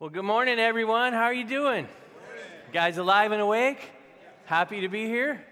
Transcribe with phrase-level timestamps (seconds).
[0.00, 1.12] Well, good morning, everyone.
[1.12, 1.86] How are you doing?
[2.72, 3.90] Guys alive and awake?
[4.46, 5.44] Happy to be here?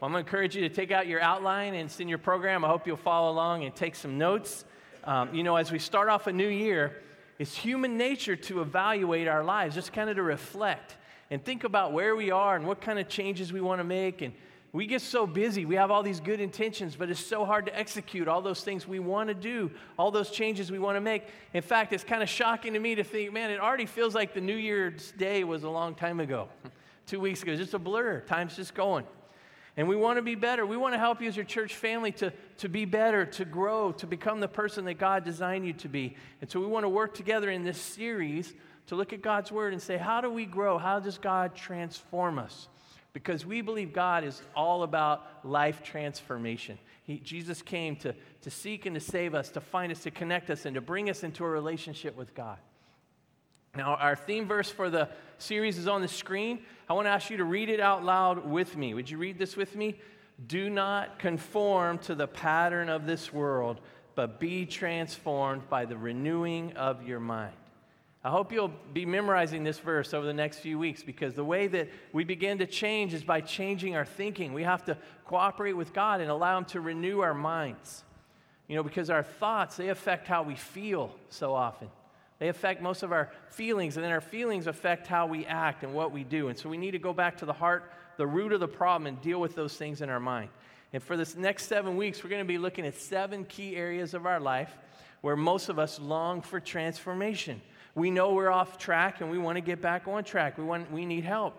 [0.00, 2.64] Well, I'm going to encourage you to take out your outline and in your program.
[2.64, 4.64] I hope you'll follow along and take some notes.
[5.04, 7.00] Um, you know, as we start off a new year,
[7.38, 10.96] it's human nature to evaluate our lives, just kind of to reflect
[11.30, 14.20] and think about where we are and what kind of changes we want to make
[14.20, 14.34] and
[14.76, 15.64] we get so busy.
[15.64, 18.86] We have all these good intentions, but it's so hard to execute all those things
[18.86, 21.22] we want to do, all those changes we want to make.
[21.54, 24.34] In fact, it's kind of shocking to me to think, man, it already feels like
[24.34, 26.50] the New Year's Day was a long time ago.
[27.06, 28.20] Two weeks ago, it's just a blur.
[28.20, 29.06] Time's just going.
[29.78, 30.66] And we want to be better.
[30.66, 33.92] We want to help you as your church family to, to be better, to grow,
[33.92, 36.16] to become the person that God designed you to be.
[36.42, 38.52] And so we want to work together in this series
[38.88, 40.76] to look at God's Word and say, how do we grow?
[40.76, 42.68] How does God transform us?
[43.16, 46.78] Because we believe God is all about life transformation.
[47.02, 50.50] He, Jesus came to, to seek and to save us, to find us, to connect
[50.50, 52.58] us, and to bring us into a relationship with God.
[53.74, 55.08] Now, our theme verse for the
[55.38, 56.58] series is on the screen.
[56.90, 58.92] I want to ask you to read it out loud with me.
[58.92, 59.98] Would you read this with me?
[60.46, 63.80] Do not conform to the pattern of this world,
[64.14, 67.54] but be transformed by the renewing of your mind.
[68.26, 71.68] I hope you'll be memorizing this verse over the next few weeks because the way
[71.68, 74.52] that we begin to change is by changing our thinking.
[74.52, 78.02] We have to cooperate with God and allow Him to renew our minds.
[78.66, 81.88] You know, because our thoughts, they affect how we feel so often.
[82.40, 85.94] They affect most of our feelings, and then our feelings affect how we act and
[85.94, 86.48] what we do.
[86.48, 89.06] And so we need to go back to the heart, the root of the problem,
[89.06, 90.48] and deal with those things in our mind.
[90.92, 94.14] And for this next seven weeks, we're going to be looking at seven key areas
[94.14, 94.76] of our life
[95.20, 97.62] where most of us long for transformation
[97.96, 100.58] we know we're off track and we want to get back on track.
[100.58, 101.58] We, want, we need help.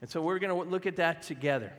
[0.00, 1.70] And so we're going to look at that together.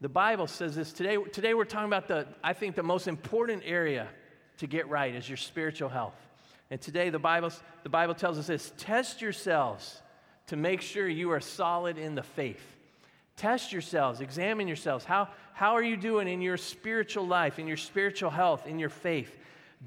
[0.00, 1.18] The Bible says this today.
[1.32, 4.08] Today we're talking about the, I think, the most important area
[4.58, 6.16] to get right is your spiritual health.
[6.70, 10.00] And today the Bible, the Bible tells us this test yourselves
[10.46, 12.76] to make sure you are solid in the faith.
[13.36, 15.04] Test yourselves, examine yourselves.
[15.04, 18.88] How, how are you doing in your spiritual life, in your spiritual health, in your
[18.88, 19.36] faith?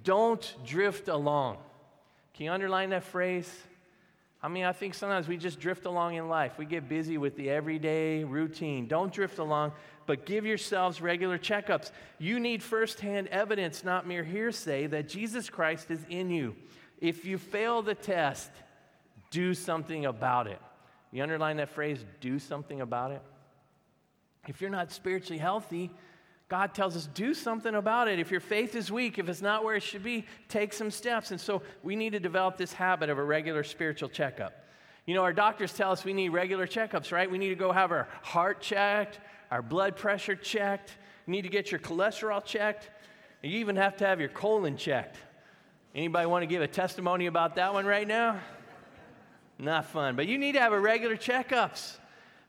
[0.04, 1.58] Don't drift along.
[2.40, 3.54] Can you underline that phrase?
[4.42, 6.58] I mean, I think sometimes we just drift along in life.
[6.58, 8.88] We get busy with the everyday routine.
[8.88, 9.74] Don't drift along,
[10.06, 11.92] but give yourselves regular checkups.
[12.18, 16.56] You need firsthand evidence, not mere hearsay, that Jesus Christ is in you.
[17.02, 18.50] If you fail the test,
[19.32, 20.62] do something about it.
[21.12, 23.22] You underline that phrase, do something about it?
[24.48, 25.92] If you're not spiritually healthy,
[26.50, 28.18] God tells us, do something about it.
[28.18, 31.30] If your faith is weak, if it's not where it should be, take some steps.
[31.30, 34.66] And so we need to develop this habit of a regular spiritual checkup.
[35.06, 37.30] You know, our doctors tell us we need regular checkups, right?
[37.30, 39.20] We need to go have our heart checked,
[39.52, 40.98] our blood pressure checked.
[41.28, 42.90] You need to get your cholesterol checked.
[43.44, 45.18] You even have to have your colon checked.
[45.94, 48.40] Anybody want to give a testimony about that one right now?
[49.60, 51.98] Not fun, but you need to have a regular checkups.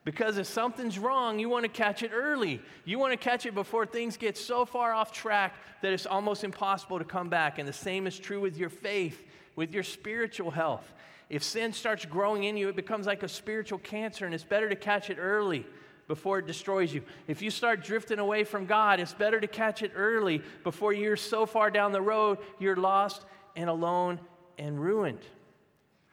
[0.04, 2.62] Because if something's wrong, you want to catch it early.
[2.84, 6.42] You want to catch it before things get so far off track that it's almost
[6.42, 7.58] impossible to come back.
[7.58, 9.22] And the same is true with your faith,
[9.56, 10.90] with your spiritual health.
[11.28, 14.68] If sin starts growing in you, it becomes like a spiritual cancer, and it's better
[14.68, 15.66] to catch it early
[16.08, 17.02] before it destroys you.
[17.28, 21.16] If you start drifting away from God, it's better to catch it early before you're
[21.16, 23.24] so far down the road, you're lost
[23.54, 24.18] and alone
[24.58, 25.20] and ruined.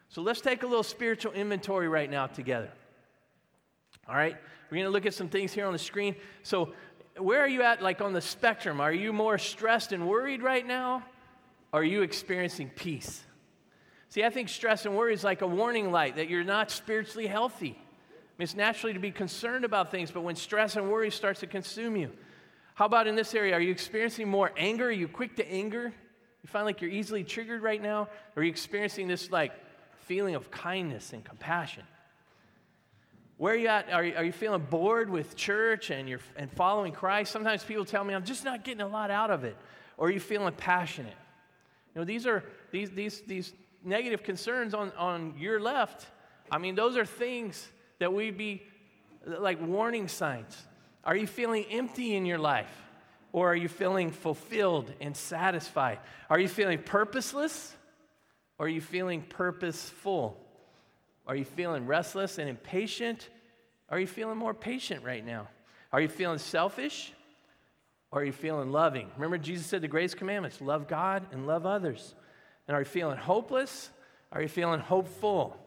[0.09, 2.69] So let's take a little spiritual inventory right now together.
[4.07, 4.35] All right?
[4.69, 6.15] We're going to look at some things here on the screen.
[6.43, 6.73] So,
[7.17, 8.79] where are you at, like on the spectrum?
[8.79, 11.03] Are you more stressed and worried right now?
[11.73, 13.23] Are you experiencing peace?
[14.09, 17.27] See, I think stress and worry is like a warning light that you're not spiritually
[17.27, 17.71] healthy.
[17.71, 21.39] I mean, it's naturally to be concerned about things, but when stress and worry starts
[21.41, 22.11] to consume you,
[22.75, 23.53] how about in this area?
[23.53, 24.89] Are you experiencing more anger?
[24.89, 25.91] Are you quick to anger?
[26.43, 28.07] You find like you're easily triggered right now?
[28.35, 29.51] Are you experiencing this like
[30.05, 31.83] feeling of kindness and compassion?
[33.37, 33.91] Where are you at?
[33.91, 37.31] Are you, are you feeling bored with church and, you're, and following Christ?
[37.31, 39.55] Sometimes people tell me, I'm just not getting a lot out of it.
[39.95, 41.15] Or are you feeling passionate?
[41.93, 43.53] You know, these are these, these, these
[43.83, 46.07] negative concerns on, on your left.
[46.51, 47.67] I mean, those are things
[47.99, 48.63] that we'd be
[49.25, 50.55] like warning signs.
[51.03, 52.71] Are you feeling empty in your life?
[53.33, 55.99] Or are you feeling fulfilled and satisfied?
[56.29, 57.75] Are you feeling purposeless?
[58.57, 60.37] Or are you feeling purposeful?
[61.27, 63.29] Are you feeling restless and impatient?
[63.89, 65.49] Are you feeling more patient right now?
[65.91, 67.13] Are you feeling selfish?
[68.11, 69.09] Or are you feeling loving?
[69.15, 72.15] Remember, Jesus said the greatest commandments love God and love others.
[72.67, 73.89] And are you feeling hopeless?
[74.31, 75.57] Are you feeling hopeful?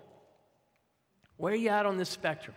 [1.36, 2.56] Where are you at on this spectrum?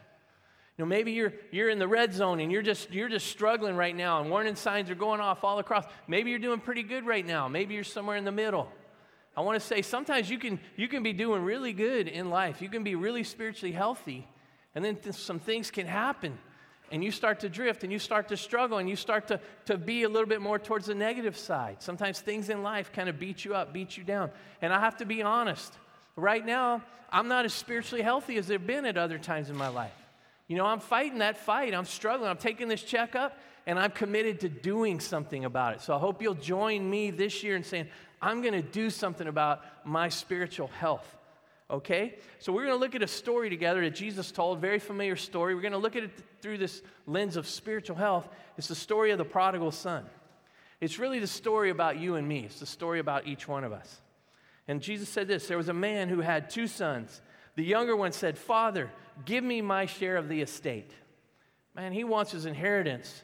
[0.78, 3.76] You know, maybe you're, you're in the red zone and you're just, you're just struggling
[3.76, 5.86] right now and warning signs are going off all across.
[6.08, 7.48] Maybe you're doing pretty good right now.
[7.48, 8.70] Maybe you're somewhere in the middle.
[9.36, 12.62] I want to say sometimes you can, you can be doing really good in life.
[12.62, 14.28] You can be really spiritually healthy,
[14.76, 16.38] and then th- some things can happen,
[16.92, 19.78] and you start to drift, and you start to struggle, and you start to, to
[19.78, 21.82] be a little bit more towards the negative side.
[21.82, 24.30] Sometimes things in life kind of beat you up, beat you down.
[24.62, 25.74] And I have to be honest.
[26.16, 29.70] Right now, I'm not as spiritually healthy as I've been at other times in my
[29.70, 29.94] life.
[30.48, 31.74] You know, I'm fighting that fight.
[31.74, 32.30] I'm struggling.
[32.30, 33.36] I'm taking this checkup,
[33.66, 35.82] and I'm committed to doing something about it.
[35.82, 37.88] So I hope you'll join me this year in saying,
[38.24, 41.06] I'm going to do something about my spiritual health.
[41.70, 42.16] Okay?
[42.40, 45.54] So we're going to look at a story together that Jesus told, very familiar story.
[45.54, 46.12] We're going to look at it
[46.42, 48.30] through this lens of spiritual health.
[48.58, 50.06] It's the story of the prodigal son.
[50.80, 52.46] It's really the story about you and me.
[52.46, 54.02] It's the story about each one of us.
[54.70, 57.22] And Jesus said this there was a man who had two sons.
[57.56, 58.90] The younger one said, Father,
[59.26, 60.92] give me my share of the estate.
[61.76, 63.22] Man, he wants his inheritance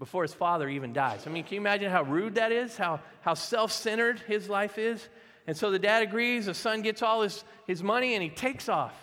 [0.00, 1.26] before his father even dies.
[1.26, 2.76] I mean, can you imagine how rude that is?
[2.76, 5.08] How, how self centered his life is?
[5.46, 8.68] And so the dad agrees, the son gets all his, his money, and he takes
[8.68, 8.94] off.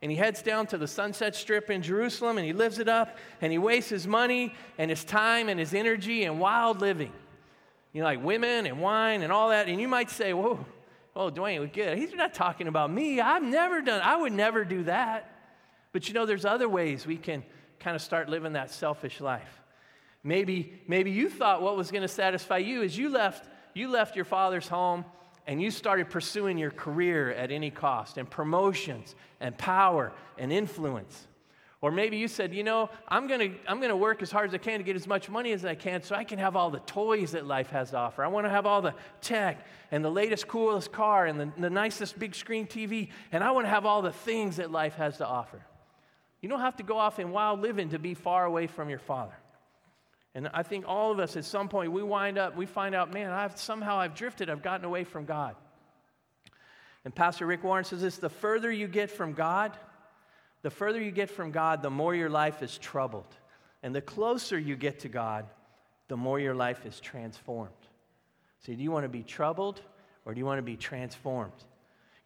[0.00, 3.18] And he heads down to the Sunset Strip in Jerusalem, and he lives it up,
[3.40, 7.12] and he wastes his money and his time and his energy and wild living.
[7.92, 9.68] You know, like women and wine and all that.
[9.68, 10.64] And you might say, whoa,
[11.14, 11.98] oh, Dwayne, good.
[11.98, 13.20] He's not talking about me.
[13.20, 15.30] I've never done, I would never do that.
[15.92, 17.42] But you know, there's other ways we can
[17.80, 19.57] kind of start living that selfish life.
[20.24, 24.16] Maybe, maybe you thought what was going to satisfy you is you left, you left
[24.16, 25.04] your father's home
[25.46, 31.26] and you started pursuing your career at any cost and promotions and power and influence.
[31.80, 34.48] Or maybe you said, you know, I'm going to I'm going to work as hard
[34.48, 36.56] as I can to get as much money as I can so I can have
[36.56, 38.24] all the toys that life has to offer.
[38.24, 41.70] I want to have all the tech and the latest, coolest car and the, the
[41.70, 43.10] nicest big screen TV.
[43.30, 45.62] And I want to have all the things that life has to offer.
[46.40, 48.98] You don't have to go off in wild living to be far away from your
[48.98, 49.34] father.
[50.34, 53.12] And I think all of us at some point we wind up, we find out,
[53.12, 55.56] man, I've somehow I've drifted, I've gotten away from God.
[57.04, 59.76] And Pastor Rick Warren says this the further you get from God,
[60.62, 63.36] the further you get from God, the more your life is troubled.
[63.82, 65.46] And the closer you get to God,
[66.08, 67.72] the more your life is transformed.
[68.60, 69.80] So, do you want to be troubled
[70.24, 71.52] or do you want to be transformed?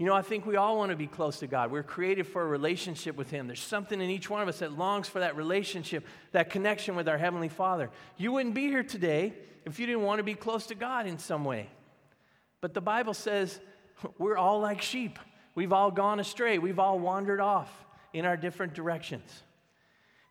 [0.03, 1.71] You know, I think we all want to be close to God.
[1.71, 3.47] We're created for a relationship with Him.
[3.47, 7.09] There's something in each one of us that longs for that relationship, that connection with
[7.09, 7.89] our Heavenly Father.
[8.17, 9.33] You wouldn't be here today
[9.65, 11.69] if you didn't want to be close to God in some way.
[12.61, 13.61] But the Bible says
[14.19, 15.21] we're all like sheep.
[15.55, 17.71] We've all gone astray, we've all wandered off
[18.13, 19.45] in our different directions.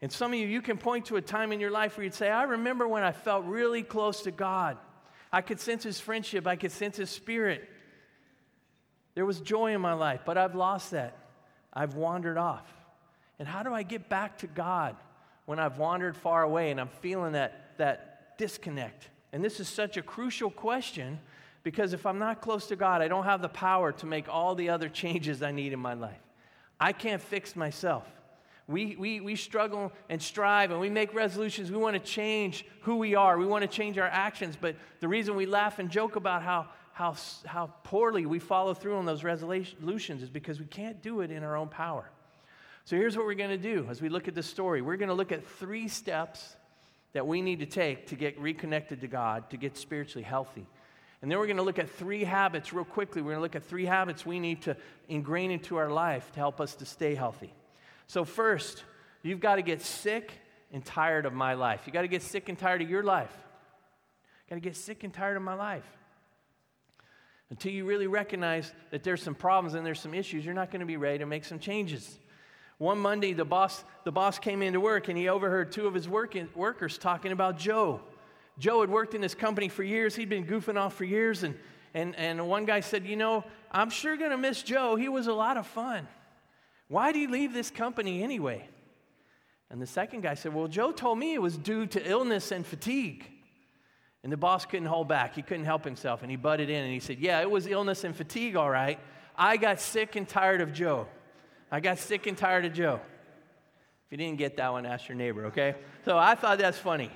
[0.01, 2.13] And some of you, you can point to a time in your life where you'd
[2.13, 4.75] say, I remember when I felt really close to God.
[5.31, 7.69] I could sense His friendship, I could sense His spirit.
[9.15, 11.17] There was joy in my life, but I've lost that.
[11.73, 12.65] I've wandered off.
[13.39, 14.95] And how do I get back to God
[15.45, 19.09] when I've wandered far away and I'm feeling that, that disconnect?
[19.33, 21.19] And this is such a crucial question
[21.63, 24.55] because if I'm not close to God, I don't have the power to make all
[24.55, 26.19] the other changes I need in my life.
[26.79, 28.07] I can't fix myself.
[28.67, 31.71] We, we, we struggle and strive and we make resolutions.
[31.71, 33.37] We want to change who we are.
[33.37, 34.57] We want to change our actions.
[34.59, 37.15] But the reason we laugh and joke about how how,
[37.45, 41.43] how poorly we follow through on those resolutions is because we can't do it in
[41.43, 42.09] our own power.
[42.85, 44.81] So here's what we're going to do as we look at this story.
[44.81, 46.55] We're going to look at three steps
[47.13, 50.65] that we need to take to get reconnected to God, to get spiritually healthy.
[51.21, 53.21] And then we're going to look at three habits real quickly.
[53.21, 54.75] We're going to look at three habits we need to
[55.07, 57.53] ingrain into our life to help us to stay healthy.
[58.07, 58.83] So, first,
[59.21, 60.31] you've got to get sick
[60.73, 61.81] and tired of my life.
[61.85, 63.31] You got to get sick and tired of your life.
[64.45, 65.85] you Got to get sick and tired of my life.
[67.51, 70.79] Until you really recognize that there's some problems and there's some issues, you're not going
[70.79, 72.17] to be ready to make some changes.
[72.77, 76.07] One Monday, the boss, the boss came into work and he overheard two of his
[76.07, 77.99] working, workers talking about Joe.
[78.57, 80.15] Joe had worked in this company for years.
[80.15, 81.43] He'd been goofing off for years.
[81.43, 81.55] And,
[81.93, 84.95] and, and one guy said, You know, I'm sure going to miss Joe.
[84.95, 86.07] He was a lot of fun.
[86.87, 88.65] Why did he leave this company anyway?
[89.69, 92.65] And the second guy said, Well, Joe told me it was due to illness and
[92.65, 93.25] fatigue.
[94.23, 95.35] And the boss couldn't hold back.
[95.35, 96.21] He couldn't help himself.
[96.21, 98.99] And he butted in and he said, Yeah, it was illness and fatigue, all right.
[99.35, 101.07] I got sick and tired of Joe.
[101.71, 102.99] I got sick and tired of Joe.
[104.05, 105.75] If you didn't get that one, ask your neighbor, okay?
[106.03, 107.09] So I thought that's funny.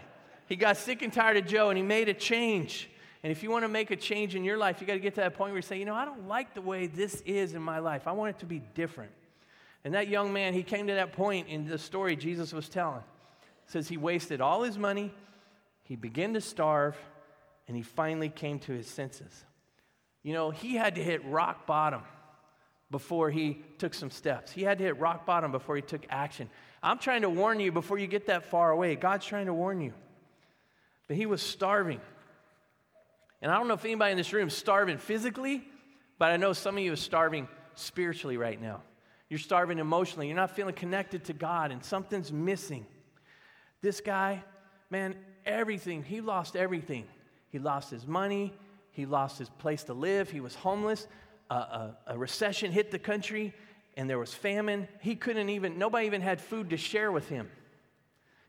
[0.47, 2.89] He got sick and tired of Joe and he made a change.
[3.21, 5.15] And if you want to make a change in your life, you got to get
[5.15, 7.53] to that point where you say, you know, I don't like the way this is
[7.53, 8.07] in my life.
[8.07, 9.11] I want it to be different.
[9.83, 12.99] And that young man, he came to that point in the story Jesus was telling.
[12.99, 15.11] It says he wasted all his money,
[15.85, 16.97] he began to starve,
[17.67, 19.45] and he finally came to his senses.
[20.21, 22.01] You know, he had to hit rock bottom
[22.91, 24.51] before he took some steps.
[24.51, 26.49] He had to hit rock bottom before he took action.
[26.83, 28.95] I'm trying to warn you before you get that far away.
[28.95, 29.93] God's trying to warn you.
[31.07, 32.01] But he was starving.
[33.41, 35.63] And I don't know if anybody in this room is starving physically,
[36.17, 38.81] But I know some of you are starving spiritually right now.
[39.29, 40.27] You're starving emotionally.
[40.27, 42.85] You're not feeling connected to God, and something's missing.
[43.81, 44.43] This guy,
[44.89, 45.15] man,
[45.45, 47.05] everything, he lost everything.
[47.49, 48.53] He lost his money,
[48.91, 51.07] he lost his place to live, he was homeless.
[51.49, 51.53] Uh,
[52.07, 53.53] a, a recession hit the country,
[53.95, 54.87] and there was famine.
[54.99, 57.49] He couldn't even, nobody even had food to share with him.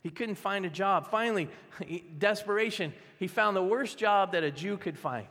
[0.03, 1.09] He couldn't find a job.
[1.09, 1.49] Finally,
[1.87, 5.27] he, desperation, he found the worst job that a Jew could find.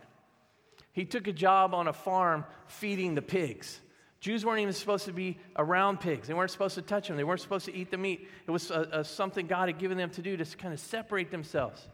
[0.92, 3.80] He took a job on a farm feeding the pigs.
[4.20, 6.28] Jews weren't even supposed to be around pigs.
[6.28, 7.18] They weren't supposed to touch them.
[7.18, 8.28] They weren't supposed to eat the meat.
[8.48, 11.32] It was a, a, something God had given them to do to kind of separate
[11.32, 11.88] themselves.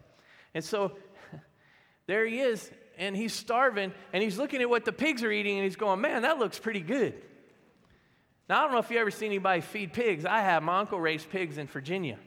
[0.54, 0.96] And so
[2.06, 5.56] there he is, and he's starving, and he's looking at what the pigs are eating,
[5.56, 7.14] and he's going, Man, that looks pretty good.
[8.48, 10.24] Now, I don't know if you ever seen anybody feed pigs.
[10.24, 10.62] I have.
[10.62, 12.18] My uncle raised pigs in Virginia.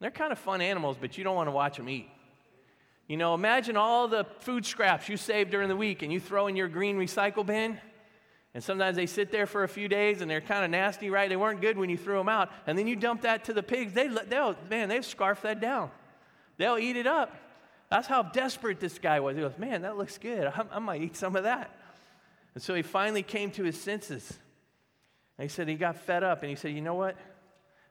[0.00, 2.08] They're kind of fun animals, but you don't want to watch them eat.
[3.06, 6.46] You know, imagine all the food scraps you saved during the week and you throw
[6.46, 7.78] in your green recycle bin.
[8.54, 11.28] And sometimes they sit there for a few days and they're kind of nasty, right?
[11.28, 12.50] They weren't good when you threw them out.
[12.66, 13.94] And then you dump that to the pigs.
[13.94, 15.90] They, they'll, man, they've scarfed that down.
[16.58, 17.34] They'll eat it up.
[17.88, 19.36] That's how desperate this guy was.
[19.36, 20.46] He goes, man, that looks good.
[20.46, 21.70] I, I might eat some of that.
[22.54, 24.38] And so he finally came to his senses.
[25.38, 27.16] And he said he got fed up and he said, you know what?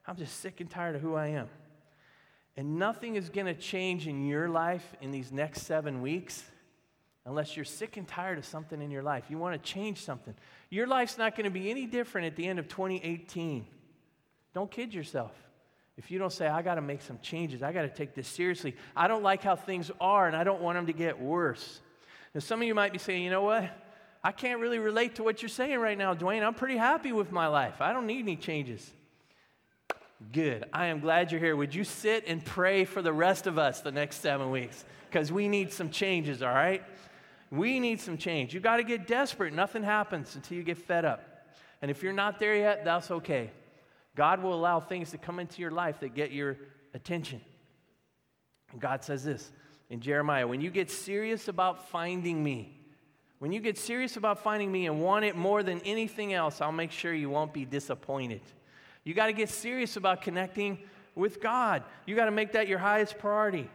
[0.06, 1.50] I'm just sick and tired of who I am.
[2.56, 6.44] And nothing is going to change in your life in these next seven weeks
[7.26, 9.26] unless you're sick and tired of something in your life.
[9.30, 10.34] You want to change something.
[10.70, 13.66] Your life's not going to be any different at the end of 2018.
[14.54, 15.32] Don't kid yourself.
[15.98, 18.28] If you don't say, I got to make some changes, I got to take this
[18.28, 18.76] seriously.
[18.96, 21.82] I don't like how things are, and I don't want them to get worse.
[22.34, 23.70] Now, some of you might be saying, you know what?
[24.24, 26.44] I can't really relate to what you're saying right now, Dwayne.
[26.44, 27.82] I'm pretty happy with my life.
[27.82, 28.90] I don't need any changes.
[30.32, 30.66] Good.
[30.72, 31.56] I am glad you're here.
[31.56, 34.86] Would you sit and pray for the rest of us the next seven weeks?
[35.10, 36.84] Because we need some changes, all right?
[37.52, 38.54] We need some change.
[38.54, 39.54] You got to get desperate.
[39.54, 41.46] Nothing happens until you get fed up.
[41.82, 43.52] And if you're not there yet, that's okay.
[44.16, 46.58] God will allow things to come into your life that get your
[46.94, 47.42] attention.
[48.72, 49.52] And God says this
[49.90, 52.78] in Jeremiah when you get serious about finding me,
[53.40, 56.72] when you get serious about finding me and want it more than anything else, I'll
[56.72, 58.42] make sure you won't be disappointed.
[59.04, 60.78] You got to get serious about connecting
[61.16, 61.84] with God.
[62.06, 63.70] You got to make that your highest priority.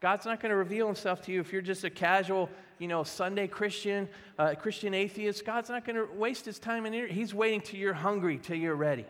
[0.00, 2.48] God's not going to reveal himself to you if you're just a casual,
[2.78, 5.44] you know, Sunday Christian, uh, Christian atheist.
[5.44, 7.06] God's not going to waste his time in here.
[7.06, 9.06] He's waiting till you're hungry, till you're ready.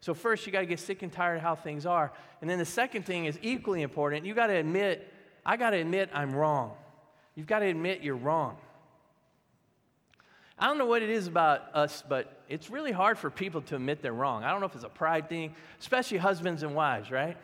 [0.00, 2.12] So, first, you got to get sick and tired of how things are.
[2.40, 4.26] And then the second thing is equally important.
[4.26, 5.12] You got to admit,
[5.46, 6.72] I got to admit I'm wrong.
[7.34, 8.56] You've got to admit you're wrong.
[10.58, 13.76] I don't know what it is about us, but it's really hard for people to
[13.76, 14.44] admit they're wrong.
[14.44, 17.36] I don't know if it's a pride thing, especially husbands and wives, right?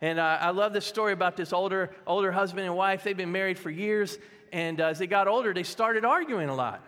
[0.00, 3.02] And uh, I love this story about this older, older husband and wife.
[3.02, 4.18] They've been married for years,
[4.52, 6.82] and uh, as they got older, they started arguing a lot.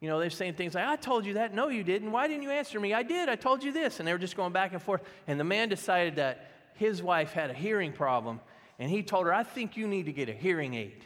[0.00, 1.54] You know, they're saying things like, I told you that.
[1.54, 2.10] No, you didn't.
[2.10, 2.92] Why didn't you answer me?
[2.92, 3.28] I did.
[3.28, 4.00] I told you this.
[4.00, 5.00] And they were just going back and forth.
[5.28, 8.40] And the man decided that his wife had a hearing problem.
[8.80, 11.04] And he told her, I think you need to get a hearing aid.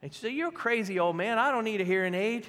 [0.00, 1.40] And she said, You're crazy, old man.
[1.40, 2.46] I don't need a hearing aid.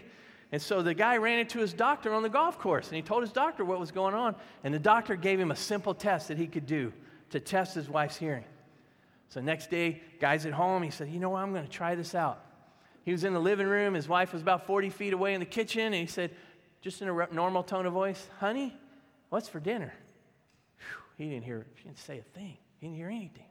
[0.51, 3.23] And so the guy ran into his doctor on the golf course and he told
[3.23, 4.35] his doctor what was going on.
[4.63, 6.93] And the doctor gave him a simple test that he could do
[7.31, 8.45] to test his wife's hearing.
[9.29, 10.83] So next day, guy's at home.
[10.83, 11.41] He said, You know what?
[11.41, 12.43] I'm going to try this out.
[13.03, 13.93] He was in the living room.
[13.93, 15.85] His wife was about 40 feet away in the kitchen.
[15.85, 16.31] And he said,
[16.81, 18.75] just in a normal tone of voice, Honey,
[19.29, 19.93] what's for dinner?
[20.77, 22.57] Whew, he didn't hear, she didn't say a thing.
[22.79, 23.45] He didn't hear anything.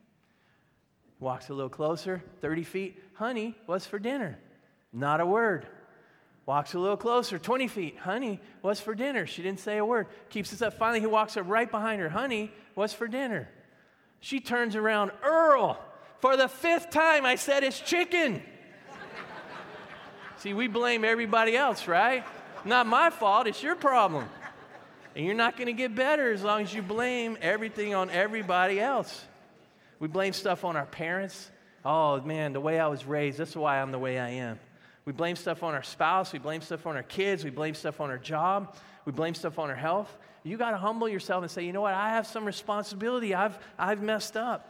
[1.20, 3.02] Walks a little closer, 30 feet.
[3.14, 4.38] Honey, what's for dinner?
[4.92, 5.66] Not a word.
[6.46, 7.99] Walks a little closer, 20 feet.
[7.99, 9.26] Honey, what's for dinner?
[9.26, 10.06] She didn't say a word.
[10.30, 10.75] Keeps us up.
[10.75, 12.08] Finally, he walks up right behind her.
[12.08, 13.49] Honey, what's for dinner?
[14.20, 15.12] She turns around.
[15.22, 15.78] Earl,
[16.20, 18.42] for the fifth time, I said it's chicken.
[20.36, 22.24] See, we blame everybody else, right?
[22.64, 24.28] Not my fault, it's your problem.
[25.16, 28.78] And you're not going to get better as long as you blame everything on everybody
[28.80, 29.24] else.
[29.98, 31.50] We blame stuff on our parents.
[31.84, 34.58] Oh, man, the way I was raised, that's why I'm the way I am.
[35.04, 36.32] We blame stuff on our spouse.
[36.32, 37.42] We blame stuff on our kids.
[37.42, 38.76] We blame stuff on our job.
[39.04, 40.16] We blame stuff on our health.
[40.42, 41.94] You got to humble yourself and say, you know what?
[41.94, 43.35] I have some responsibility.
[43.35, 44.66] I've, I've messed up.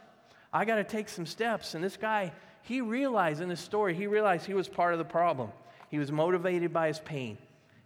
[0.52, 1.74] I got to take some steps.
[1.74, 5.04] And this guy, he realized in this story, he realized he was part of the
[5.04, 5.50] problem.
[5.88, 7.38] He was motivated by his pain.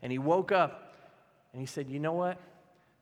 [0.02, 0.94] And he woke up
[1.52, 2.38] and he said, You know what?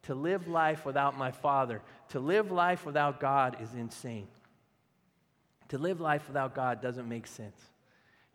[0.04, 4.26] To live life without my father, to live life without God is insane.
[5.68, 7.56] To live life without God doesn't make sense.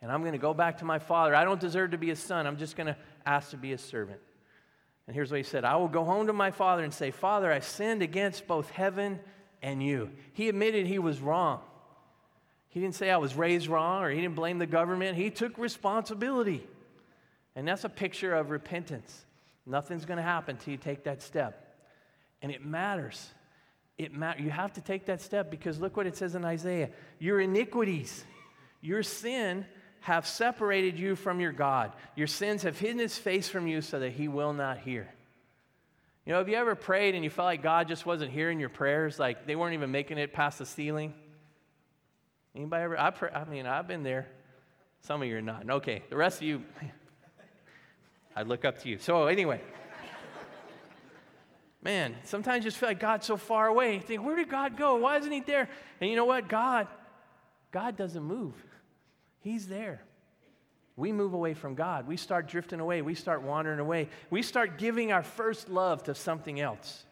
[0.00, 1.34] And I'm going to go back to my father.
[1.34, 2.46] I don't deserve to be a son.
[2.46, 4.20] I'm just going to ask to be a servant.
[5.08, 7.50] And here's what he said I will go home to my father and say, Father,
[7.50, 9.18] I sinned against both heaven
[9.62, 10.10] and you.
[10.34, 11.60] He admitted he was wrong.
[12.68, 15.16] He didn't say I was raised wrong or he didn't blame the government.
[15.16, 16.64] He took responsibility.
[17.56, 19.24] And that's a picture of repentance.
[19.64, 21.76] Nothing's going to happen until you take that step.
[22.42, 23.30] And it matters.
[23.96, 26.90] It ma- you have to take that step because look what it says in Isaiah
[27.18, 28.24] your iniquities,
[28.82, 29.64] your sin
[30.00, 31.92] have separated you from your God.
[32.16, 35.08] Your sins have hidden his face from you so that he will not hear.
[36.24, 38.68] You know, have you ever prayed and you felt like God just wasn't hearing your
[38.68, 39.18] prayers?
[39.18, 41.14] Like they weren't even making it past the ceiling?
[42.54, 43.00] Anybody ever?
[43.00, 44.26] I, pray, I mean, I've been there.
[45.00, 45.68] Some of you are not.
[45.68, 46.62] Okay, the rest of you,
[48.36, 48.98] I look up to you.
[48.98, 49.60] So, anyway,
[51.82, 53.94] man, sometimes you just feel like God's so far away.
[53.94, 54.96] You think, where did God go?
[54.96, 55.68] Why isn't He there?
[56.00, 56.48] And you know what?
[56.48, 56.88] God,
[57.70, 58.54] God doesn't move,
[59.40, 60.02] He's there.
[60.96, 62.08] We move away from God.
[62.08, 63.02] We start drifting away.
[63.02, 64.08] We start wandering away.
[64.30, 67.04] We start giving our first love to something else.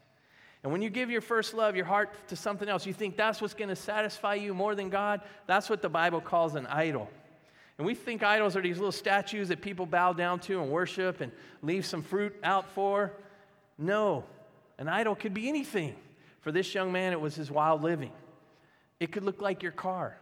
[0.62, 3.40] And when you give your first love, your heart to something else, you think that's
[3.40, 5.21] what's going to satisfy you more than God.
[5.47, 7.09] That's what the Bible calls an idol.
[7.78, 11.21] And we think idols are these little statues that people bow down to and worship
[11.21, 11.30] and
[11.62, 13.12] leave some fruit out for.
[13.78, 14.25] No,
[14.78, 15.95] an idol could be anything.
[16.40, 18.12] For this young man, it was his wild living.
[18.99, 20.16] It could look like your car,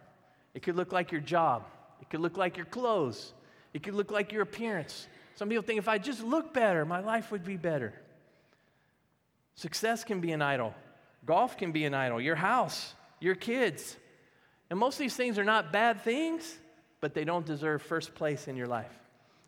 [0.53, 1.65] it could look like your job,
[2.05, 3.33] it could look like your clothes,
[3.73, 5.07] it could look like your appearance.
[5.35, 7.93] Some people think if I just look better, my life would be better.
[9.55, 10.73] Success can be an idol,
[11.25, 13.97] golf can be an idol, your house, your kids.
[14.69, 16.57] And most of these things are not bad things
[17.05, 18.91] but they don't deserve first place in your life.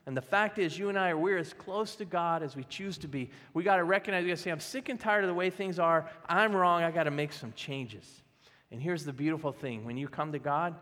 [0.06, 2.64] And the fact is, you and I are, we're as close to God as we
[2.64, 3.32] choose to be.
[3.56, 5.50] We got to recognize, we got to say, I'm sick and tired of the way
[5.50, 6.08] things are.
[6.30, 6.84] I'm wrong.
[6.84, 8.22] I got to make some changes.
[8.72, 10.76] And here's the beautiful thing when you come to God,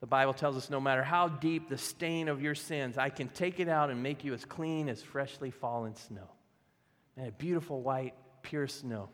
[0.00, 3.28] the Bible tells us no matter how deep the stain of your sins, I can
[3.28, 6.28] take it out and make you as clean as freshly fallen snow.
[7.16, 9.08] And a beautiful white, pure snow.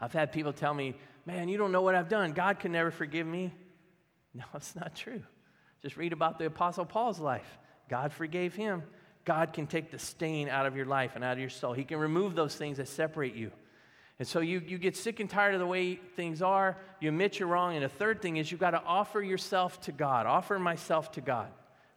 [0.00, 0.94] I've had people tell me,
[1.26, 2.32] man, you don't know what I've done.
[2.32, 3.52] God can never forgive me.
[4.34, 5.22] No, it's not true.
[5.82, 7.58] Just read about the Apostle Paul's life.
[7.88, 8.82] God forgave him.
[9.24, 11.74] God can take the stain out of your life and out of your soul.
[11.74, 13.50] He can remove those things that separate you.
[14.18, 16.76] And so you, you get sick and tired of the way things are.
[17.00, 17.74] You admit you're wrong.
[17.74, 20.26] And the third thing is you've got to offer yourself to God.
[20.26, 21.48] Offer myself to God.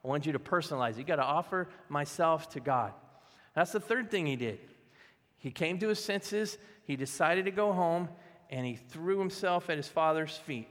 [0.03, 0.97] I want you to personalize.
[0.97, 2.93] You've got to offer myself to God.
[3.55, 4.59] That's the third thing he did.
[5.37, 6.57] He came to his senses.
[6.85, 8.07] He decided to go home
[8.51, 10.67] and he threw himself at his father's feet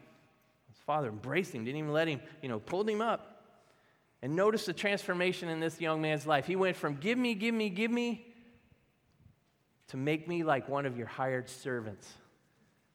[0.68, 3.42] His father embraced him, didn't even let him, you know, pulled him up.
[4.22, 6.46] And notice the transformation in this young man's life.
[6.46, 8.26] He went from give me, give me, give me
[9.90, 12.08] to make me like one of your hired servants.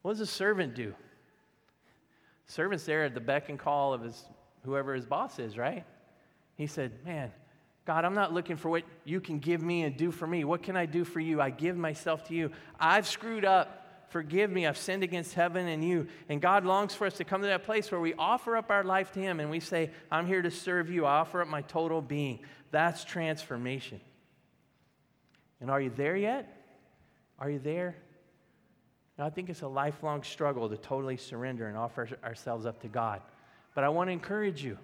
[0.02, 0.94] What does a servant do?
[2.48, 4.24] Servant's there at the beck and call of his
[4.64, 5.84] whoever his boss is, right?
[6.56, 7.32] He said, Man,
[7.86, 10.46] God, I'm not looking for what you can give me and do for me.
[10.46, 11.42] What can I do for you?
[11.42, 12.52] I give myself to you.
[12.80, 13.82] I've screwed up.
[14.10, 16.08] Forgive me, I've sinned against heaven and you.
[16.30, 18.84] And God longs for us to come to that place where we offer up our
[18.84, 21.06] life to Him and we say, I'm here to serve you.
[21.06, 22.40] I offer up my total being.
[22.72, 24.00] That's transformation.
[25.60, 26.65] And are you there yet?
[27.40, 27.96] Are you there?
[29.18, 32.88] Now, I think it's a lifelong struggle to totally surrender and offer ourselves up to
[32.88, 33.22] God.
[33.74, 34.78] But I want to encourage you.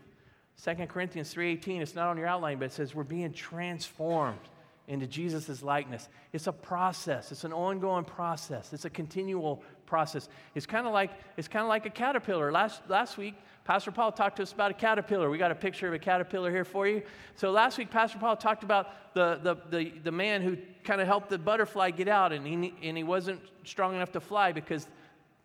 [0.64, 4.40] 2 Corinthians 3:18, it's not on your outline, but it says we're being transformed
[4.88, 6.10] into Jesus' likeness.
[6.34, 7.32] It's a process.
[7.32, 8.74] It's an ongoing process.
[8.74, 10.28] It's a continual process.
[10.56, 12.52] It's kind of like it's kind of like a caterpillar.
[12.52, 15.30] Last last week, Pastor Paul talked to us about a caterpillar.
[15.30, 17.04] We got a picture of a caterpillar here for you.
[17.36, 21.08] So last week, Pastor Paul talked about the the the, the man who kind of
[21.08, 24.88] helped the butterfly get out, and he and he wasn't strong enough to fly because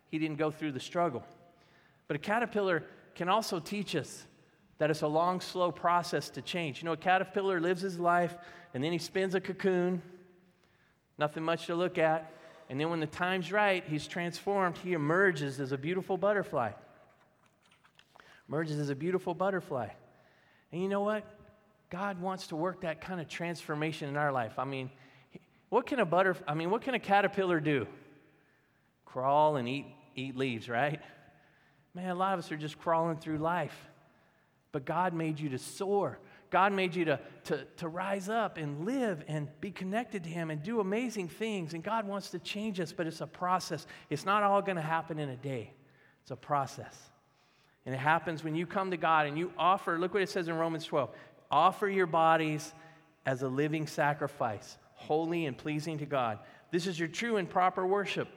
[0.09, 1.23] he didn't go through the struggle.
[2.07, 2.83] But a caterpillar
[3.15, 4.25] can also teach us
[4.77, 6.81] that it's a long, slow process to change.
[6.81, 8.35] You know, a caterpillar lives his life
[8.77, 10.03] and then he spins a cocoon,
[11.17, 12.31] nothing much to look at.
[12.69, 14.77] And then when the time's right, he's transformed.
[14.77, 16.73] He emerges as a beautiful butterfly.
[18.47, 19.87] Emerges as a beautiful butterfly.
[20.71, 21.25] And you know what?
[21.89, 24.59] God wants to work that kind of transformation in our life.
[24.59, 24.91] I mean,
[25.69, 27.87] what can a butter I mean, what can a caterpillar do?
[29.05, 31.01] Crawl and eat eat leaves, right?
[31.95, 33.75] Man, a lot of us are just crawling through life.
[34.71, 36.19] But God made you to soar.
[36.49, 40.49] God made you to, to, to rise up and live and be connected to Him
[40.49, 41.73] and do amazing things.
[41.73, 43.85] And God wants to change us, but it's a process.
[44.09, 45.73] It's not all going to happen in a day,
[46.21, 46.95] it's a process.
[47.85, 50.47] And it happens when you come to God and you offer, look what it says
[50.47, 51.09] in Romans 12
[51.49, 52.73] offer your bodies
[53.25, 56.39] as a living sacrifice, holy and pleasing to God.
[56.71, 58.27] This is your true and proper worship.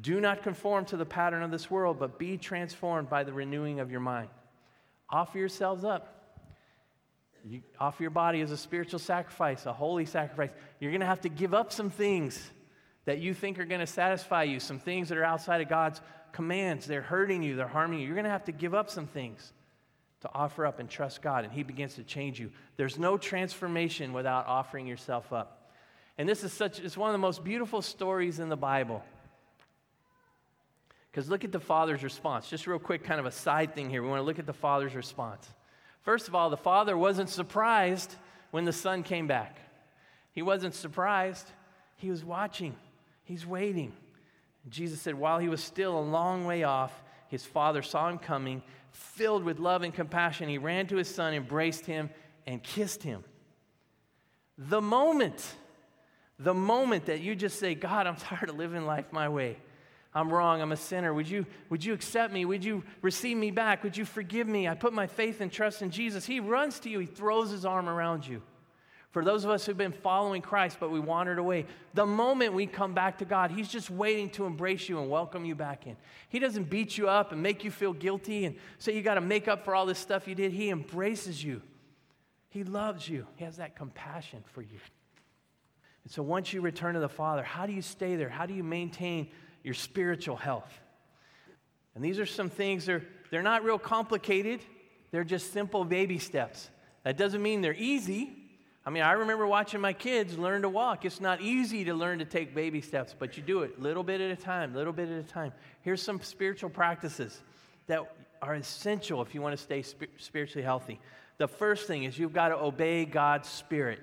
[0.00, 3.80] Do not conform to the pattern of this world, but be transformed by the renewing
[3.80, 4.28] of your mind.
[5.08, 6.19] Offer yourselves up
[7.48, 10.50] you offer your body as a spiritual sacrifice, a holy sacrifice.
[10.78, 12.50] You're going to have to give up some things
[13.06, 16.00] that you think are going to satisfy you, some things that are outside of God's
[16.32, 16.86] commands.
[16.86, 18.06] They're hurting you, they're harming you.
[18.06, 19.52] You're going to have to give up some things
[20.20, 22.50] to offer up and trust God, and He begins to change you.
[22.76, 25.72] There's no transformation without offering yourself up.
[26.18, 29.02] And this is such, it's one of the most beautiful stories in the Bible.
[31.10, 32.48] Because look at the father's response.
[32.48, 34.02] Just real quick, kind of a side thing here.
[34.02, 35.48] We want to look at the father's response.
[36.02, 38.14] First of all, the father wasn't surprised
[38.50, 39.58] when the son came back.
[40.32, 41.50] He wasn't surprised.
[41.96, 42.74] He was watching,
[43.24, 43.92] he's waiting.
[44.68, 46.92] Jesus said, while he was still a long way off,
[47.28, 50.48] his father saw him coming, filled with love and compassion.
[50.48, 52.10] He ran to his son, embraced him,
[52.46, 53.24] and kissed him.
[54.58, 55.54] The moment,
[56.38, 59.56] the moment that you just say, God, I'm tired of living life my way.
[60.12, 60.60] I'm wrong.
[60.60, 61.14] I'm a sinner.
[61.14, 62.44] Would you, would you accept me?
[62.44, 63.84] Would you receive me back?
[63.84, 64.66] Would you forgive me?
[64.66, 66.26] I put my faith and trust in Jesus.
[66.26, 68.42] He runs to you, He throws His arm around you.
[69.12, 72.66] For those of us who've been following Christ, but we wandered away, the moment we
[72.66, 75.96] come back to God, He's just waiting to embrace you and welcome you back in.
[76.28, 79.20] He doesn't beat you up and make you feel guilty and say you got to
[79.20, 80.52] make up for all this stuff you did.
[80.52, 81.62] He embraces you,
[82.48, 84.78] He loves you, He has that compassion for you.
[86.04, 88.28] And so once you return to the Father, how do you stay there?
[88.28, 89.28] How do you maintain
[89.62, 90.72] your spiritual health.
[91.94, 94.60] And these are some things, they're, they're not real complicated,
[95.10, 96.70] they're just simple baby steps.
[97.04, 98.36] That doesn't mean they're easy.
[98.84, 101.04] I mean, I remember watching my kids learn to walk.
[101.04, 104.20] It's not easy to learn to take baby steps, but you do it little bit
[104.20, 105.52] at a time, little bit at a time.
[105.82, 107.42] Here's some spiritual practices
[107.86, 108.00] that
[108.40, 110.98] are essential if you want to stay spiritually healthy.
[111.38, 114.00] The first thing is you've got to obey God's Spirit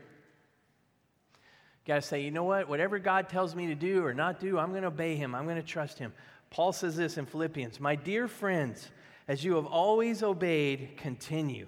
[1.88, 2.68] got to say, you know what?
[2.68, 5.34] Whatever God tells me to do or not do, I'm going to obey him.
[5.34, 6.14] I'm going to trust him.
[6.50, 8.90] Paul says this in Philippians My dear friends,
[9.28, 11.68] as you have always obeyed, continue.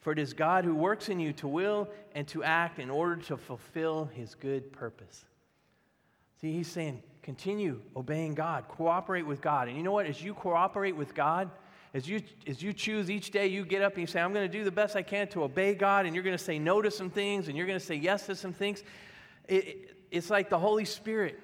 [0.00, 3.16] For it is God who works in you to will and to act in order
[3.22, 5.24] to fulfill his good purpose.
[6.40, 9.68] See, he's saying, continue obeying God, cooperate with God.
[9.68, 10.06] And you know what?
[10.06, 11.50] As you cooperate with God,
[11.94, 14.50] as you, as you choose each day, you get up and you say, I'm going
[14.50, 16.82] to do the best I can to obey God, and you're going to say no
[16.82, 18.82] to some things, and you're going to say yes to some things.
[19.48, 21.38] It, it's like the Holy Spirit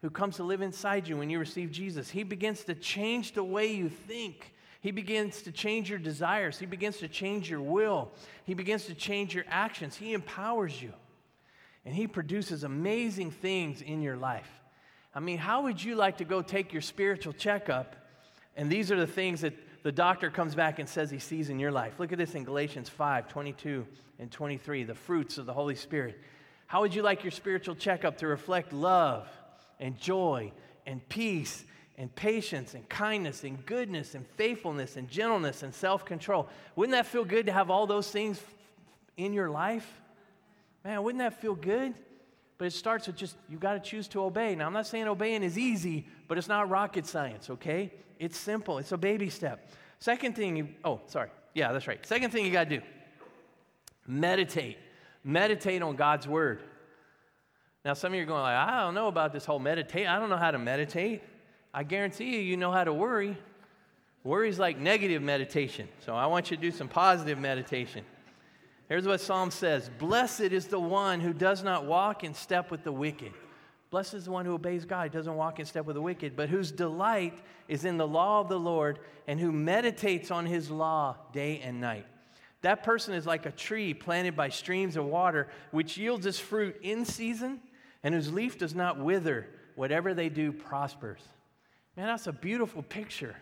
[0.00, 2.10] who comes to live inside you when you receive Jesus.
[2.10, 4.54] He begins to change the way you think.
[4.80, 6.58] He begins to change your desires.
[6.58, 8.10] He begins to change your will.
[8.44, 9.96] He begins to change your actions.
[9.96, 10.92] He empowers you.
[11.84, 14.50] And He produces amazing things in your life.
[15.14, 17.96] I mean, how would you like to go take your spiritual checkup?
[18.56, 21.58] And these are the things that the doctor comes back and says he sees in
[21.58, 21.98] your life.
[21.98, 23.86] Look at this in Galatians 5 22
[24.18, 26.20] and 23, the fruits of the Holy Spirit.
[26.72, 29.28] How would you like your spiritual checkup to reflect love
[29.78, 30.52] and joy
[30.86, 31.66] and peace
[31.98, 36.48] and patience and kindness and goodness and faithfulness and gentleness and self control?
[36.74, 38.40] Wouldn't that feel good to have all those things
[39.18, 39.86] in your life?
[40.82, 41.92] Man, wouldn't that feel good?
[42.56, 44.54] But it starts with just, you've got to choose to obey.
[44.54, 47.92] Now, I'm not saying obeying is easy, but it's not rocket science, okay?
[48.18, 49.70] It's simple, it's a baby step.
[49.98, 51.28] Second thing, you, oh, sorry.
[51.52, 52.02] Yeah, that's right.
[52.06, 52.82] Second thing you got to do
[54.06, 54.78] meditate
[55.24, 56.62] meditate on God's word.
[57.84, 60.06] Now, some of you are going like, I don't know about this whole meditate.
[60.06, 61.22] I don't know how to meditate.
[61.74, 63.36] I guarantee you, you know how to worry.
[64.24, 65.88] Worry is like negative meditation.
[66.04, 68.04] So I want you to do some positive meditation.
[68.88, 72.84] Here's what Psalm says Blessed is the one who does not walk in step with
[72.84, 73.32] the wicked.
[73.90, 76.48] Blessed is the one who obeys God, doesn't walk in step with the wicked, but
[76.48, 81.16] whose delight is in the law of the Lord and who meditates on his law
[81.32, 82.06] day and night.
[82.62, 86.76] That person is like a tree planted by streams of water, which yields its fruit
[86.82, 87.60] in season
[88.02, 89.46] and whose leaf does not wither.
[89.74, 91.20] Whatever they do prospers.
[91.96, 93.36] Man, that's a beautiful picture.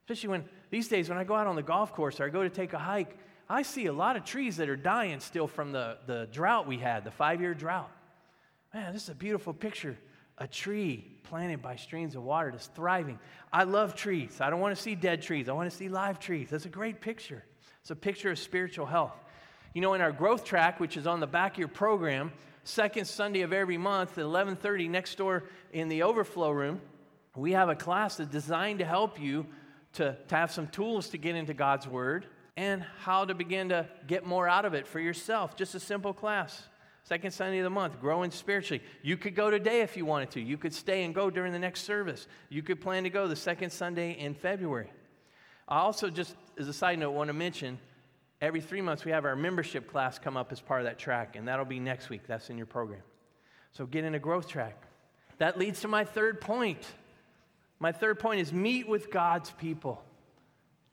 [0.00, 2.42] Especially when these days, when I go out on the golf course or I go
[2.42, 3.16] to take a hike,
[3.48, 6.78] I see a lot of trees that are dying still from the, the drought we
[6.78, 7.90] had, the five year drought.
[8.74, 9.96] Man, this is a beautiful picture.
[10.38, 13.18] A tree planted by streams of water that's thriving.
[13.52, 14.40] I love trees.
[14.40, 16.48] I don't want to see dead trees, I want to see live trees.
[16.50, 17.44] That's a great picture.
[17.82, 19.12] It's a picture of spiritual health.
[19.74, 23.06] You know, in our growth track, which is on the back of your program, second
[23.06, 25.42] Sunday of every month at 11:30 next door
[25.72, 26.80] in the overflow room,
[27.34, 29.46] we have a class that's designed to help you
[29.94, 33.88] to, to have some tools to get into God's Word and how to begin to
[34.06, 35.56] get more out of it for yourself.
[35.56, 36.62] Just a simple class.
[37.02, 38.80] Second Sunday of the month, growing spiritually.
[39.02, 40.40] You could go today if you wanted to.
[40.40, 42.28] You could stay and go during the next service.
[42.48, 44.92] You could plan to go the second Sunday in February.
[45.66, 47.78] I also, just as a side note, want to mention
[48.40, 51.36] every three months we have our membership class come up as part of that track,
[51.36, 52.22] and that'll be next week.
[52.26, 53.02] That's in your program.
[53.72, 54.76] So get in a growth track.
[55.38, 56.84] That leads to my third point.
[57.78, 60.02] My third point is meet with God's people.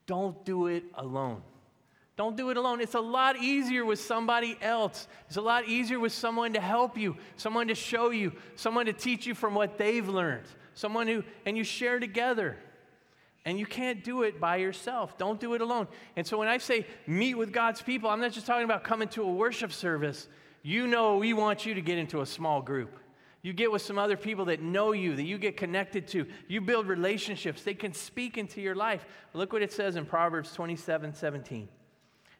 [0.06, 1.42] Don't do it alone.
[2.16, 2.80] Don't do it alone.
[2.80, 5.08] It's a lot easier with somebody else.
[5.26, 8.92] It's a lot easier with someone to help you, someone to show you, someone to
[8.92, 10.44] teach you from what they've learned,
[10.74, 12.58] someone who, and you share together.
[13.44, 15.16] And you can't do it by yourself.
[15.16, 15.88] Don't do it alone.
[16.16, 19.08] And so when I say meet with God's people, I'm not just talking about coming
[19.08, 20.28] to a worship service.
[20.62, 22.98] You know, we want you to get into a small group.
[23.42, 26.26] You get with some other people that know you, that you get connected to.
[26.46, 27.62] You build relationships.
[27.62, 29.06] They can speak into your life.
[29.32, 31.68] Look what it says in Proverbs 27 17.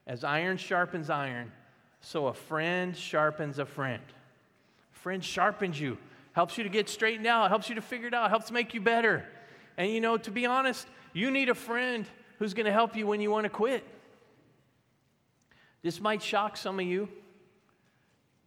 [0.07, 1.53] As iron sharpens iron,
[2.01, 4.03] so a friend sharpens a friend.
[4.95, 5.97] A friend sharpens you,
[6.33, 8.81] helps you to get straightened out, helps you to figure it out, helps make you
[8.83, 9.25] better.
[9.77, 12.07] And you know, to be honest, you need a friend
[12.39, 13.85] who's going to help you when you want to quit.
[15.83, 17.09] This might shock some of you,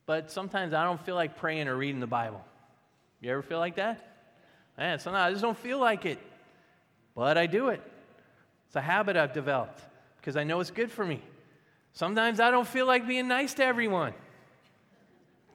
[0.06, 2.44] but sometimes I don't feel like praying or reading the Bible.
[3.22, 4.06] You ever feel like that?
[4.78, 6.20] Man, sometimes I just don't feel like it,
[7.16, 7.82] but I do it.
[8.68, 9.82] It's a habit I've developed
[10.20, 11.22] because I know it's good for me.
[11.94, 14.14] Sometimes I don't feel like being nice to everyone.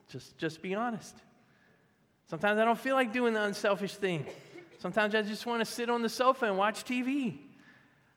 [0.09, 1.17] Just, just be honest.
[2.29, 4.25] Sometimes I don't feel like doing the unselfish thing.
[4.79, 7.39] Sometimes I just want to sit on the sofa and watch TV.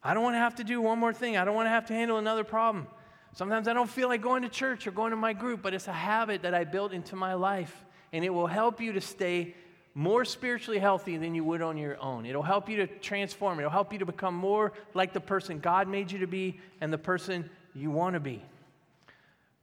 [0.04, 1.38] I don't want to have to do one more thing.
[1.38, 2.88] I don't want to have to handle another problem.
[3.34, 5.88] Sometimes I don't feel like going to church or going to my group, but it's
[5.88, 7.86] a habit that I built into my life.
[8.14, 9.56] And it will help you to stay
[9.94, 12.26] more spiritually healthy than you would on your own.
[12.26, 13.60] It'll help you to transform.
[13.60, 16.92] It'll help you to become more like the person God made you to be and
[16.92, 18.42] the person you want to be.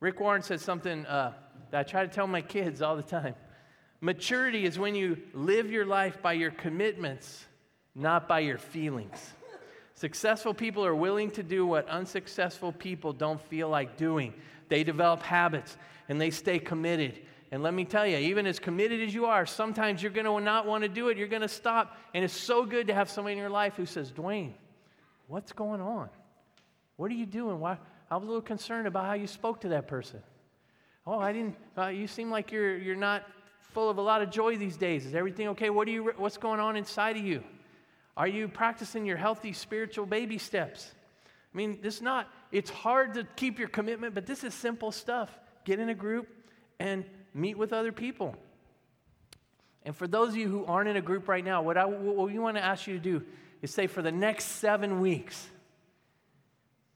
[0.00, 1.32] Rick Warren said something uh,
[1.70, 3.34] that I try to tell my kids all the time.
[4.00, 7.44] Maturity is when you live your life by your commitments,
[7.94, 9.34] not by your feelings.
[9.94, 14.32] Successful people are willing to do what unsuccessful people don't feel like doing.
[14.68, 15.76] They develop habits
[16.08, 17.18] and they stay committed.
[17.50, 20.40] And let me tell you, even as committed as you are, sometimes you're going to
[20.40, 21.16] not want to do it.
[21.16, 21.96] You're going to stop.
[22.14, 24.52] And it's so good to have somebody in your life who says, Dwayne,
[25.26, 26.08] what's going on?
[26.96, 27.58] What are you doing?
[27.58, 27.78] Why?
[28.11, 30.22] I was a little concerned about how you spoke to that person.
[31.06, 33.24] Oh, I didn't, uh, you seem like you're, you're not
[33.72, 35.07] full of a lot of joy these days.
[35.07, 35.70] Is everything okay?
[35.70, 37.42] What are you, what's going on inside of you?
[38.16, 40.90] Are you practicing your healthy spiritual baby steps?
[41.52, 44.92] I mean, this is not, it's hard to keep your commitment, but this is simple
[44.92, 45.31] stuff.
[45.64, 46.28] Get in a group
[46.78, 47.04] and
[47.35, 48.35] meet with other people.
[49.85, 52.26] And for those of you who aren't in a group right now, what, I, what
[52.26, 53.22] we want to ask you to do
[53.62, 55.48] is say for the next seven weeks,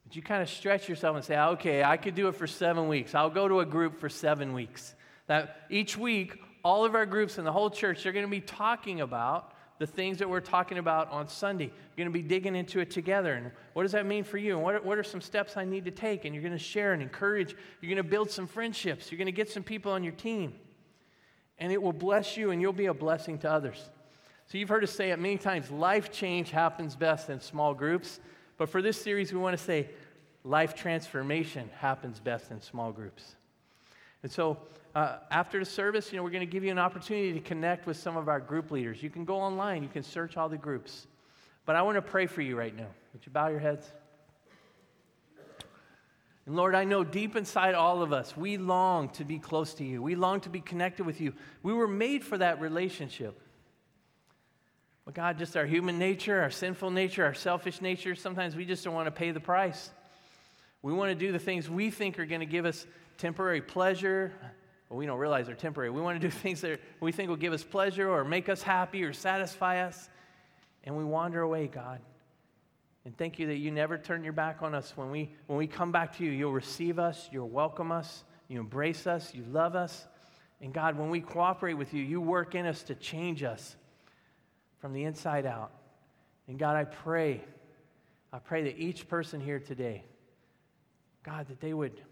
[0.05, 2.47] would you kind of stretch yourself and say, ah, okay, I could do it for
[2.47, 3.15] seven weeks.
[3.15, 4.95] I'll go to a group for seven weeks.
[5.27, 8.41] That each week, all of our groups in the whole church, they're going to be
[8.41, 11.65] talking about the things that we're talking about on Sunday.
[11.65, 13.35] You're going to be digging into it together.
[13.35, 14.55] And what does that mean for you?
[14.55, 16.25] And what what are some steps I need to take?
[16.25, 17.57] And you're going to share and encourage.
[17.81, 19.11] You're going to build some friendships.
[19.11, 20.55] You're going to get some people on your team.
[21.59, 23.91] And it will bless you, and you'll be a blessing to others.
[24.47, 28.21] So you've heard us say it many times life change happens best in small groups.
[28.59, 29.91] But for this series, we want to say
[30.45, 33.35] life transformation happens best in small groups.
[34.23, 34.59] And so
[34.95, 37.87] uh, after the service, you know, we're going to give you an opportunity to connect
[37.87, 39.03] with some of our group leaders.
[39.03, 41.07] You can go online, you can search all the groups.
[41.65, 42.89] But I want to pray for you right now.
[43.13, 43.91] Would you bow your heads?
[46.45, 49.85] And Lord, I know deep inside all of us, we long to be close to
[49.85, 50.03] you.
[50.03, 51.35] We long to be connected with you.
[51.63, 53.41] We were made for that relationship.
[55.05, 58.85] But God, just our human nature, our sinful nature, our selfish nature, sometimes we just
[58.85, 59.91] don't want to pay the price.
[60.81, 62.87] We want to do the things we think are going to give us
[63.23, 64.33] temporary pleasure,
[64.89, 65.91] but we don't realize they're temporary.
[65.91, 68.63] We want to do things that we think will give us pleasure or make us
[68.63, 70.11] happy or satisfy us,
[70.83, 72.01] and we wander away, God.
[73.05, 74.97] And thank you that you never turn your back on us.
[74.97, 78.59] When we, when we come back to you, you'll receive us, you'll welcome us, you
[78.59, 80.05] embrace us, you love us.
[80.61, 83.77] And God, when we cooperate with you, you work in us to change us
[84.81, 85.71] from the inside out.
[86.49, 87.45] And God, I pray,
[88.33, 90.05] I pray that each person here today,
[91.23, 92.03] God, that they would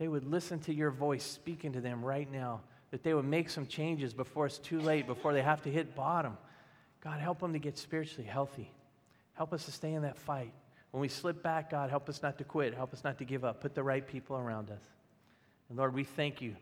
[0.00, 3.48] they would listen to your voice speaking to them right now, that they would make
[3.48, 6.36] some changes before it's too late, before they have to hit bottom.
[7.00, 8.72] God, help them to get spiritually healthy.
[9.34, 10.52] Help us to stay in that fight.
[10.90, 12.74] When we slip back, God, help us not to quit.
[12.74, 13.60] Help us not to give up.
[13.60, 14.82] Put the right people around us.
[15.68, 16.56] And Lord, we thank you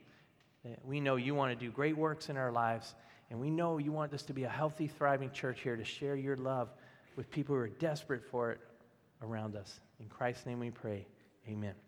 [0.85, 2.95] we know you want to do great works in our lives.
[3.31, 6.17] And we know you want this to be a healthy, thriving church here to share
[6.17, 6.69] your love
[7.17, 8.61] with people who are desperate for it
[9.23, 9.81] around us.
[10.01, 11.07] In Christ's name we pray.
[11.49, 11.88] Amen.